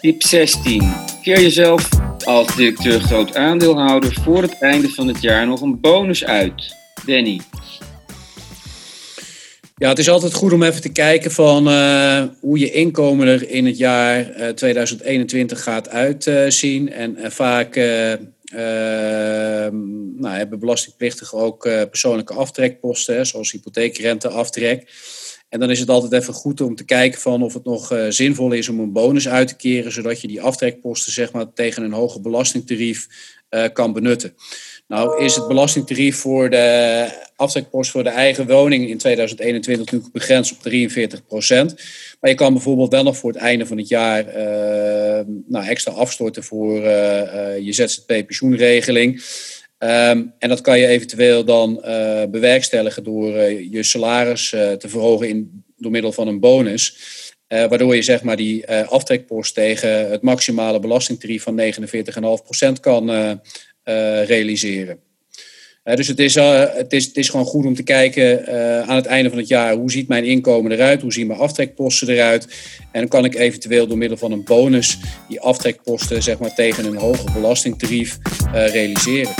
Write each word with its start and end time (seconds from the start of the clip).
Tip 0.00 0.22
16. 0.22 0.92
Keer 1.22 1.40
jezelf 1.40 1.88
als 2.24 2.56
directeur 2.56 3.00
groot 3.00 3.36
aandeelhouder 3.36 4.12
voor 4.22 4.42
het 4.42 4.58
einde 4.58 4.88
van 4.88 5.08
het 5.08 5.22
jaar 5.22 5.46
nog 5.46 5.60
een 5.60 5.80
bonus 5.80 6.24
uit. 6.24 6.76
Danny. 7.06 7.40
Ja, 9.76 9.88
het 9.88 9.98
is 9.98 10.08
altijd 10.08 10.34
goed 10.34 10.52
om 10.52 10.62
even 10.62 10.80
te 10.80 10.92
kijken 10.92 11.30
van 11.30 11.68
uh, 11.68 12.22
hoe 12.40 12.58
je 12.58 12.70
inkomen 12.70 13.26
er 13.26 13.50
in 13.50 13.66
het 13.66 13.78
jaar 13.78 14.40
uh, 14.40 14.48
2021 14.48 15.62
gaat 15.62 15.88
uitzien. 15.88 16.92
en 16.92 17.16
uh, 17.18 17.30
vaak 17.30 17.74
nou, 20.16 20.34
hebben 20.34 20.58
belastingplichtigen 20.58 21.38
ook 21.38 21.62
persoonlijke 21.62 22.34
aftrekposten, 22.34 23.16
hè, 23.16 23.24
zoals 23.24 23.50
hypotheekrenteaftrek. 23.50 24.88
En 25.56 25.62
dan 25.62 25.70
is 25.70 25.80
het 25.80 25.88
altijd 25.88 26.12
even 26.12 26.34
goed 26.34 26.60
om 26.60 26.74
te 26.74 26.84
kijken 26.84 27.20
van 27.20 27.42
of 27.42 27.54
het 27.54 27.64
nog 27.64 27.92
uh, 27.92 28.06
zinvol 28.08 28.52
is 28.52 28.68
om 28.68 28.80
een 28.80 28.92
bonus 28.92 29.28
uit 29.28 29.48
te 29.48 29.56
keren, 29.56 29.92
zodat 29.92 30.20
je 30.20 30.28
die 30.28 30.42
aftrekposten 30.42 31.12
zeg 31.12 31.32
maar, 31.32 31.52
tegen 31.52 31.82
een 31.82 31.92
hoger 31.92 32.20
belastingtarief 32.20 33.06
uh, 33.50 33.64
kan 33.72 33.92
benutten. 33.92 34.34
Nou 34.88 35.24
is 35.24 35.36
het 35.36 35.48
belastingtarief 35.48 36.16
voor 36.16 36.50
de 36.50 37.08
aftrekpost 37.36 37.90
voor 37.90 38.02
de 38.02 38.08
eigen 38.08 38.46
woning 38.46 38.88
in 38.88 38.98
2021 38.98 39.84
natuurlijk 39.84 40.12
begrensd 40.12 40.52
op 40.52 40.58
43% 40.58 41.74
Maar 42.20 42.30
je 42.30 42.34
kan 42.34 42.52
bijvoorbeeld 42.52 42.92
wel 42.92 43.02
nog 43.02 43.16
voor 43.16 43.32
het 43.32 43.40
einde 43.40 43.66
van 43.66 43.76
het 43.76 43.88
jaar 43.88 44.26
uh, 44.26 45.24
nou, 45.46 45.66
extra 45.66 45.92
afstorten 45.92 46.44
voor 46.44 46.82
je 46.82 47.72
ZZP-pensioenregeling. 47.72 49.22
Um, 49.78 50.34
en 50.38 50.48
dat 50.48 50.60
kan 50.60 50.78
je 50.78 50.86
eventueel 50.86 51.44
dan 51.44 51.82
uh, 51.84 52.22
bewerkstelligen 52.30 53.04
door 53.04 53.34
uh, 53.34 53.72
je 53.72 53.82
salaris 53.82 54.52
uh, 54.52 54.72
te 54.72 54.88
verhogen 54.88 55.28
in, 55.28 55.64
door 55.76 55.90
middel 55.90 56.12
van 56.12 56.28
een 56.28 56.40
bonus. 56.40 56.96
waardoor 57.48 57.94
je 57.94 58.02
zeg 58.02 58.22
maar, 58.22 58.36
die 58.36 58.70
aftrekpost 58.70 59.54
tegen 59.54 60.10
het 60.10 60.22
maximale 60.22 60.80
belastingtarief 60.80 61.42
van 61.42 61.60
49,5% 61.60 62.80
kan 62.80 63.10
realiseren. 64.24 64.98
dus 65.82 66.08
het 66.08 66.18
is, 66.18 66.34
het, 66.34 66.92
is, 66.92 67.06
het 67.06 67.16
is 67.16 67.28
gewoon 67.28 67.46
goed 67.46 67.64
om 67.64 67.74
te 67.74 67.82
kijken 67.82 68.46
aan 68.86 68.96
het 68.96 69.06
einde 69.06 69.28
van 69.28 69.38
het 69.38 69.48
jaar 69.48 69.74
hoe 69.74 69.90
ziet 69.90 70.08
mijn 70.08 70.24
inkomen 70.24 70.72
eruit, 70.72 71.02
hoe 71.02 71.12
zien 71.12 71.26
mijn 71.26 71.38
aftrekposten 71.38 72.08
eruit. 72.08 72.44
En 72.92 73.00
dan 73.00 73.08
kan 73.08 73.24
ik 73.24 73.34
eventueel 73.34 73.86
door 73.86 73.98
middel 73.98 74.18
van 74.18 74.32
een 74.32 74.44
bonus 74.44 74.98
die 75.28 75.40
aftrekposten 75.40 76.22
zeg 76.22 76.38
maar, 76.38 76.54
tegen 76.54 76.84
een 76.84 76.96
hoger 76.96 77.32
belastingtarief 77.32 78.18
realiseren. 78.52 79.34